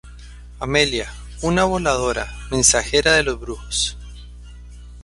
[0.59, 1.13] Amelia:
[1.43, 3.99] Una voladora, mensajera de los brujos.